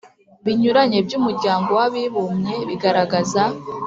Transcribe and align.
binyuranye 0.45 0.99
by'umuryango 1.07 1.69
w'abibumye 1.79 2.55
bigaragaza 2.67 3.43